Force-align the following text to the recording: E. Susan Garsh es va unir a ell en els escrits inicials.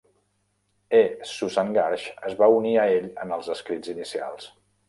E. 0.99 1.01
Susan 1.33 1.69
Garsh 1.77 2.07
es 2.31 2.35
va 2.41 2.49
unir 2.57 2.75
a 2.77 2.89
ell 2.97 3.09
en 3.27 3.37
els 3.39 3.55
escrits 3.57 3.97
inicials. 3.99 4.53